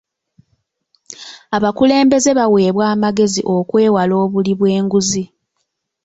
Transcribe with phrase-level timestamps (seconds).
[1.55, 5.23] Abakulembeze baweebwa amagezi okwewala obuli bw'enguzi.